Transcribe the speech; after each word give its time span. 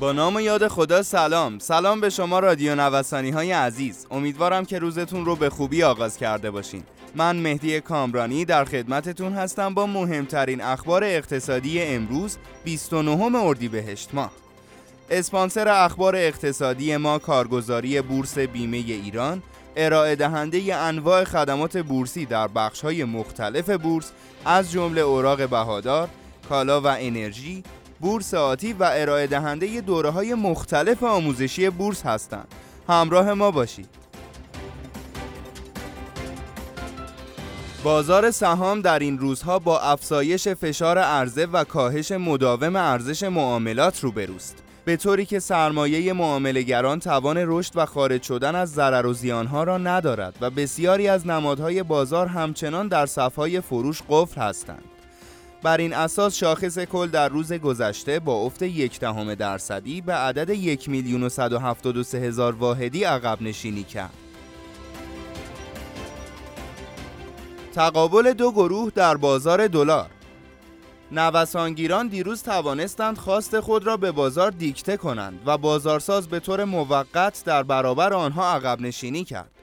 با 0.00 0.12
نام 0.12 0.36
و 0.36 0.40
یاد 0.40 0.68
خدا 0.68 1.02
سلام. 1.02 1.58
سلام 1.58 2.00
به 2.00 2.10
شما 2.10 2.38
رادیو 2.38 2.74
نوسانی 2.74 3.30
های 3.30 3.52
عزیز. 3.52 4.06
امیدوارم 4.10 4.64
که 4.64 4.78
روزتون 4.78 5.24
رو 5.24 5.36
به 5.36 5.50
خوبی 5.50 5.82
آغاز 5.82 6.16
کرده 6.16 6.50
باشین. 6.50 6.82
من 7.14 7.36
مهدی 7.36 7.80
کامرانی 7.80 8.44
در 8.44 8.64
خدمتتون 8.64 9.32
هستم 9.32 9.74
با 9.74 9.86
مهمترین 9.86 10.60
اخبار 10.60 11.04
اقتصادی 11.04 11.82
امروز 11.82 12.36
29 12.64 13.36
اردیبهشت 13.36 14.14
ماه. 14.14 14.30
اسپانسر 15.10 15.68
اخبار 15.68 16.16
اقتصادی 16.16 16.96
ما 16.96 17.18
کارگزاری 17.18 18.00
بورس 18.00 18.38
بیمه 18.38 18.76
ایران 18.76 19.42
ارائه 19.76 20.16
دهنده 20.16 20.74
انواع 20.74 21.24
خدمات 21.24 21.76
بورسی 21.76 22.26
در 22.26 22.48
های 22.82 23.04
مختلف 23.04 23.70
بورس 23.70 24.12
از 24.44 24.72
جمله 24.72 25.00
اوراق 25.00 25.48
بهادار، 25.48 26.08
کالا 26.48 26.80
و 26.80 26.86
انرژی، 26.86 27.62
بورس 28.04 28.34
آتی 28.34 28.72
و 28.72 28.90
ارائه 28.92 29.26
دهنده 29.26 29.80
دوره 29.80 30.10
های 30.10 30.34
مختلف 30.34 31.02
آموزشی 31.02 31.70
بورس 31.70 32.02
هستند. 32.02 32.48
همراه 32.88 33.34
ما 33.34 33.50
باشید. 33.50 33.88
بازار 37.84 38.30
سهام 38.30 38.80
در 38.80 38.98
این 38.98 39.18
روزها 39.18 39.58
با 39.58 39.80
افزایش 39.80 40.48
فشار 40.48 40.98
عرضه 40.98 41.46
و 41.46 41.64
کاهش 41.64 42.12
مداوم 42.12 42.76
ارزش 42.76 43.22
معاملات 43.22 44.00
روبروست. 44.00 44.56
به 44.84 44.96
طوری 44.96 45.26
که 45.26 45.38
سرمایه 45.38 46.12
معاملهگران 46.12 47.00
توان 47.00 47.36
رشد 47.38 47.72
و 47.74 47.86
خارج 47.86 48.22
شدن 48.22 48.54
از 48.54 48.72
ضرر 48.72 49.06
و 49.06 49.12
زیانها 49.12 49.64
را 49.64 49.78
ندارد 49.78 50.34
و 50.40 50.50
بسیاری 50.50 51.08
از 51.08 51.26
نمادهای 51.26 51.82
بازار 51.82 52.26
همچنان 52.26 52.88
در 52.88 53.06
صفهای 53.06 53.60
فروش 53.60 54.02
قفل 54.08 54.40
هستند. 54.40 54.93
بر 55.64 55.76
این 55.76 55.92
اساس 55.94 56.36
شاخص 56.36 56.78
کل 56.78 57.06
در 57.06 57.28
روز 57.28 57.52
گذشته 57.52 58.20
با 58.20 58.34
افت 58.34 58.62
یک 58.62 59.00
دهم 59.00 59.34
درصدی 59.34 60.00
به 60.00 60.12
عدد 60.12 60.50
یک 60.50 60.88
میلیون 60.88 61.22
و 61.22 61.28
هزار 62.14 62.52
واحدی 62.52 63.04
عقب 63.04 63.42
نشینی 63.42 63.84
کرد. 63.84 64.12
تقابل 67.74 68.32
دو 68.32 68.52
گروه 68.52 68.90
در 68.94 69.16
بازار 69.16 69.66
دلار 69.66 70.10
نوسانگیران 71.12 72.08
دیروز 72.08 72.42
توانستند 72.42 73.18
خواست 73.18 73.60
خود 73.60 73.86
را 73.86 73.96
به 73.96 74.12
بازار 74.12 74.50
دیکته 74.50 74.96
کنند 74.96 75.40
و 75.46 75.58
بازارساز 75.58 76.28
به 76.28 76.40
طور 76.40 76.64
موقت 76.64 77.42
در 77.44 77.62
برابر 77.62 78.12
آنها 78.12 78.54
عقب 78.54 78.80
نشینی 78.80 79.24
کرد. 79.24 79.53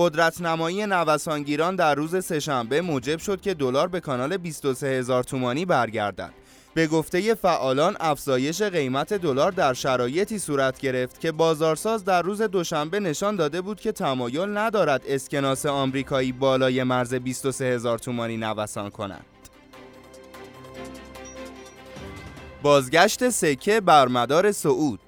قدرت 0.00 0.40
نمایی 0.40 0.86
نوسانگیران 0.86 1.76
در 1.76 1.94
روز 1.94 2.24
سهشنبه 2.24 2.80
موجب 2.80 3.18
شد 3.18 3.40
که 3.40 3.54
دلار 3.54 3.88
به 3.88 4.00
کانال 4.00 4.36
23 4.36 4.86
هزار 4.86 5.24
تومانی 5.24 5.64
برگردد. 5.64 6.30
به 6.74 6.86
گفته 6.86 7.34
فعالان 7.34 7.96
افزایش 8.00 8.62
قیمت 8.62 9.14
دلار 9.14 9.52
در 9.52 9.74
شرایطی 9.74 10.38
صورت 10.38 10.80
گرفت 10.80 11.20
که 11.20 11.32
بازارساز 11.32 12.04
در 12.04 12.22
روز 12.22 12.42
دوشنبه 12.42 13.00
نشان 13.00 13.36
داده 13.36 13.60
بود 13.60 13.80
که 13.80 13.92
تمایل 13.92 14.58
ندارد 14.58 15.02
اسکناس 15.08 15.66
آمریکایی 15.66 16.32
بالای 16.32 16.82
مرز 16.82 17.14
23 17.14 17.64
هزار 17.64 17.98
تومانی 17.98 18.36
نوسان 18.36 18.90
کند. 18.90 19.24
بازگشت 22.62 23.28
سکه 23.28 23.80
بر 23.80 24.08
مدار 24.08 24.52
صعود 24.52 25.00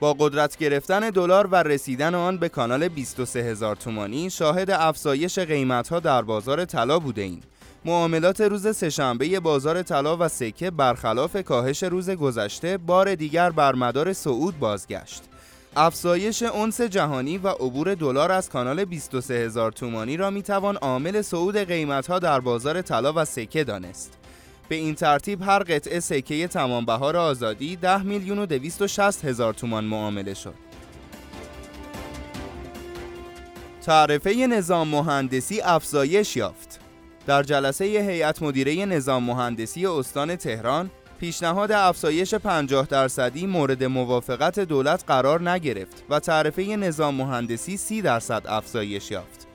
با 0.00 0.16
قدرت 0.18 0.56
گرفتن 0.56 1.10
دلار 1.10 1.46
و 1.46 1.54
رسیدن 1.54 2.14
آن 2.14 2.38
به 2.38 2.48
کانال 2.48 2.88
23 2.88 3.40
هزار 3.40 3.76
تومانی 3.76 4.30
شاهد 4.30 4.70
افزایش 4.70 5.38
قیمتها 5.38 6.00
در 6.00 6.22
بازار 6.22 6.64
طلا 6.64 6.98
بوده 6.98 7.22
ایم. 7.22 7.40
معاملات 7.84 8.40
روز 8.40 8.76
سهشنبه 8.76 9.40
بازار 9.40 9.82
طلا 9.82 10.16
و 10.16 10.28
سکه 10.28 10.70
برخلاف 10.70 11.36
کاهش 11.36 11.82
روز 11.82 12.10
گذشته 12.10 12.78
بار 12.78 13.14
دیگر 13.14 13.50
بر 13.50 13.74
مدار 13.74 14.12
صعود 14.12 14.58
بازگشت. 14.58 15.22
افزایش 15.76 16.42
اونس 16.42 16.80
جهانی 16.80 17.38
و 17.38 17.48
عبور 17.48 17.94
دلار 17.94 18.32
از 18.32 18.48
کانال 18.48 18.84
23 18.84 19.34
هزار 19.34 19.72
تومانی 19.72 20.16
را 20.16 20.30
می‌توان 20.30 20.76
عامل 20.76 21.22
صعود 21.22 21.56
قیمتها 21.56 22.18
در 22.18 22.40
بازار 22.40 22.82
طلا 22.82 23.12
و 23.16 23.24
سکه 23.24 23.64
دانست. 23.64 24.18
به 24.68 24.76
این 24.76 24.94
ترتیب 24.94 25.42
هر 25.42 25.58
قطعه 25.58 26.00
سکه 26.00 26.48
تمام 26.48 26.84
بهار 26.84 27.16
آزادی 27.16 27.76
10 27.76 28.02
میلیون 28.02 28.38
و 28.38 28.46
260 28.46 29.24
هزار 29.24 29.54
تومان 29.54 29.84
معامله 29.84 30.34
شد. 30.34 30.54
تعرفه 33.82 34.34
نظام 34.34 34.88
مهندسی 34.88 35.60
افزایش 35.60 36.36
یافت. 36.36 36.80
در 37.26 37.42
جلسه 37.42 37.84
هیئت 37.84 38.42
مدیره 38.42 38.86
نظام 38.86 39.22
مهندسی 39.22 39.86
استان 39.86 40.36
تهران 40.36 40.90
پیشنهاد 41.20 41.72
افزایش 41.72 42.34
50 42.34 42.86
درصدی 42.86 43.46
مورد 43.46 43.84
موافقت 43.84 44.60
دولت 44.60 45.04
قرار 45.06 45.50
نگرفت 45.50 46.04
و 46.10 46.20
تعرفه 46.20 46.62
نظام 46.62 47.14
مهندسی 47.14 47.76
30 47.76 48.02
درصد 48.02 48.42
افزایش 48.46 49.10
یافت. 49.10 49.46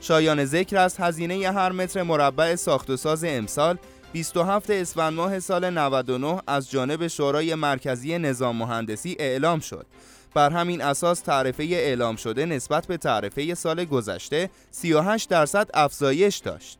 شایان 0.00 0.44
ذکر 0.44 0.76
است 0.76 1.00
هزینه 1.00 1.52
هر 1.52 1.72
متر 1.72 2.02
مربع 2.02 2.54
ساخت 2.54 2.90
و 2.90 2.96
ساز 2.96 3.24
امسال 3.24 3.78
27 4.12 4.70
اسفند 4.70 5.12
ماه 5.12 5.40
سال 5.40 5.70
99 5.70 6.40
از 6.46 6.70
جانب 6.70 7.06
شورای 7.06 7.54
مرکزی 7.54 8.18
نظام 8.18 8.56
مهندسی 8.56 9.16
اعلام 9.18 9.60
شد. 9.60 9.86
بر 10.34 10.50
همین 10.50 10.82
اساس 10.82 11.20
تعرفه 11.20 11.62
اعلام 11.62 12.16
شده 12.16 12.46
نسبت 12.46 12.86
به 12.86 12.96
تعرفه 12.96 13.54
سال 13.54 13.84
گذشته 13.84 14.50
38 14.70 15.28
درصد 15.28 15.70
افزایش 15.74 16.36
داشت. 16.36 16.78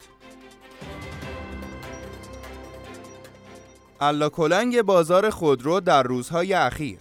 الا 4.00 4.28
کلنگ 4.28 4.83
بازار 4.83 5.31
خودرو 5.31 5.81
در 5.81 6.03
روزهای 6.03 6.55
اخیر 6.55 6.99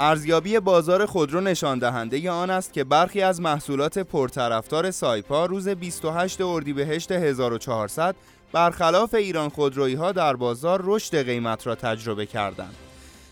ارزیابی 0.00 0.60
بازار 0.60 1.06
خودرو 1.06 1.40
نشان 1.40 1.78
دهنده 1.78 2.30
آن 2.30 2.50
است 2.50 2.72
که 2.72 2.84
برخی 2.84 3.22
از 3.22 3.40
محصولات 3.40 3.98
پرطرفدار 3.98 4.90
سایپا 4.90 5.46
روز 5.46 5.68
28 5.68 6.40
اردیبهشت 6.40 7.12
1400 7.12 8.16
برخلاف 8.52 9.14
ایران 9.14 9.48
خودرویی 9.48 9.94
ها 9.94 10.12
در 10.12 10.36
بازار 10.36 10.80
رشد 10.84 11.24
قیمت 11.24 11.66
را 11.66 11.74
تجربه 11.74 12.26
کردند. 12.26 12.74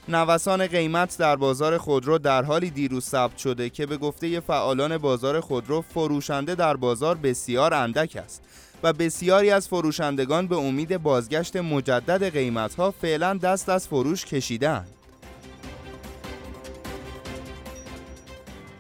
نوسان 0.08 0.66
قیمت 0.66 1.18
در 1.18 1.36
بازار 1.36 1.78
خودرو 1.78 2.18
در 2.18 2.42
حالی 2.42 2.70
دیروز 2.70 3.04
ثبت 3.04 3.38
شده 3.38 3.70
که 3.70 3.86
به 3.86 3.96
گفته 3.96 4.40
فعالان 4.40 4.98
بازار 4.98 5.40
خودرو 5.40 5.82
فروشنده 5.82 6.54
در 6.54 6.76
بازار 6.76 7.14
بسیار 7.14 7.74
اندک 7.74 8.16
است 8.24 8.42
و 8.82 8.92
بسیاری 8.92 9.50
از 9.50 9.68
فروشندگان 9.68 10.46
به 10.46 10.56
امید 10.56 10.96
بازگشت 11.02 11.56
مجدد 11.56 12.32
قیمت 12.32 12.74
ها 12.74 12.90
فعلا 12.90 13.34
دست 13.34 13.68
از 13.68 13.88
فروش 13.88 14.24
کشیدند. 14.24 14.95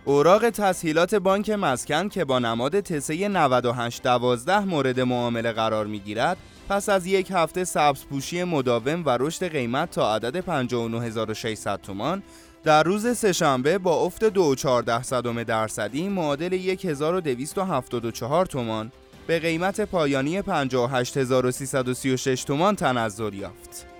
اوراق 0.08 0.50
تسهیلات 0.50 1.14
بانک 1.14 1.50
مسکن 1.50 2.08
که 2.08 2.24
با 2.24 2.38
نماد 2.38 2.80
تسه 2.80 3.28
9812 3.28 4.58
مورد 4.58 5.00
معامله 5.00 5.52
قرار 5.52 5.86
می 5.86 6.00
گیرد 6.00 6.36
پس 6.68 6.88
از 6.88 7.06
یک 7.06 7.30
هفته 7.30 7.64
سبز 7.64 8.04
پوشی 8.04 8.44
مداوم 8.44 9.02
و 9.06 9.16
رشد 9.20 9.48
قیمت 9.48 9.90
تا 9.90 10.14
عدد 10.14 10.40
59600 10.40 11.80
تومان 11.80 12.22
در 12.64 12.82
روز 12.82 13.16
سهشنبه 13.16 13.78
با 13.78 13.94
افت 13.94 14.30
2.14 14.30 15.44
درصدی 15.44 16.08
معادل 16.08 16.52
1274 16.52 18.46
تومان 18.46 18.92
به 19.26 19.38
قیمت 19.38 19.80
پایانی 19.80 20.42
58336 20.42 22.44
تومان 22.44 22.76
تنزل 22.76 23.34
یافت. 23.34 23.95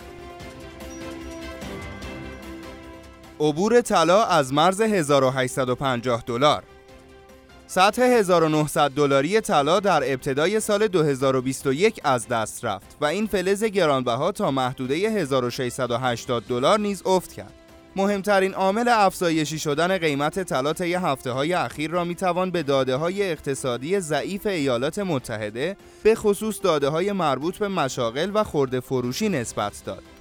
عبور 3.40 3.80
طلا 3.80 4.24
از 4.24 4.52
مرز 4.52 4.80
1850 4.80 6.22
دلار 6.26 6.62
سطح 7.66 8.02
1900 8.02 8.90
دلاری 8.90 9.40
طلا 9.40 9.80
در 9.80 10.12
ابتدای 10.12 10.60
سال 10.60 10.88
2021 10.88 12.00
از 12.04 12.28
دست 12.28 12.64
رفت 12.64 12.96
و 13.00 13.04
این 13.04 13.26
فلز 13.26 13.64
گرانبها 13.64 14.32
تا 14.32 14.50
محدوده 14.50 14.94
1680 14.94 16.44
دلار 16.48 16.78
نیز 16.78 17.02
افت 17.06 17.32
کرد. 17.32 17.52
مهمترین 17.96 18.54
عامل 18.54 18.88
افزایشی 18.88 19.58
شدن 19.58 19.98
قیمت 19.98 20.42
طلا 20.42 20.72
طی 20.72 20.94
هفته 20.94 21.30
های 21.30 21.52
اخیر 21.52 21.90
را 21.90 22.04
می‌توان 22.04 22.50
به 22.50 22.62
داده 22.62 22.96
های 22.96 23.30
اقتصادی 23.30 24.00
ضعیف 24.00 24.46
ایالات 24.46 24.98
متحده 24.98 25.76
به 26.02 26.14
خصوص 26.14 26.60
داده 26.62 26.88
های 26.88 27.12
مربوط 27.12 27.58
به 27.58 27.68
مشاغل 27.68 28.30
و 28.34 28.44
خورده 28.44 28.80
فروشی 28.80 29.28
نسبت 29.28 29.82
داد. 29.86 30.15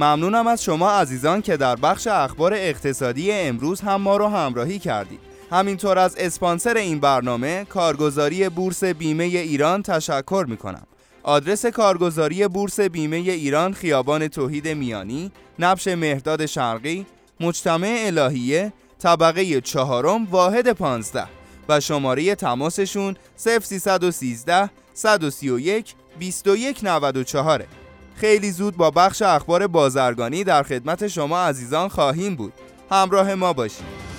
ممنونم 0.00 0.46
از 0.46 0.64
شما 0.64 0.90
عزیزان 0.90 1.42
که 1.42 1.56
در 1.56 1.76
بخش 1.76 2.06
اخبار 2.06 2.54
اقتصادی 2.54 3.32
امروز 3.32 3.80
هم 3.80 4.00
ما 4.00 4.16
رو 4.16 4.28
همراهی 4.28 4.78
کردید. 4.78 5.20
همینطور 5.52 5.98
از 5.98 6.16
اسپانسر 6.18 6.76
این 6.76 7.00
برنامه 7.00 7.64
کارگزاری 7.64 8.48
بورس 8.48 8.84
بیمه 8.84 9.24
ایران 9.24 9.82
تشکر 9.82 10.46
می 10.48 10.56
کنم 10.56 10.86
آدرس 11.22 11.66
کارگزاری 11.66 12.48
بورس 12.48 12.80
بیمه 12.80 13.16
ایران 13.16 13.72
خیابان 13.72 14.28
توحید 14.28 14.68
میانی 14.68 15.32
نبش 15.58 15.88
مهداد 15.88 16.46
شرقی 16.46 17.06
مجتمع 17.40 17.96
الهیه 18.00 18.72
طبقه 18.98 19.60
چهارم 19.60 20.24
واحد 20.24 20.72
پانزده 20.72 21.26
و 21.68 21.80
شماره 21.80 22.34
تماسشون 22.34 23.16
0313 23.36 24.70
131 24.94 25.94
2194 26.20 27.89
خیلی 28.20 28.50
زود 28.50 28.76
با 28.76 28.90
بخش 28.90 29.22
اخبار 29.22 29.66
بازرگانی 29.66 30.44
در 30.44 30.62
خدمت 30.62 31.08
شما 31.08 31.38
عزیزان 31.38 31.88
خواهیم 31.88 32.34
بود. 32.34 32.52
همراه 32.90 33.34
ما 33.34 33.52
باشید. 33.52 34.09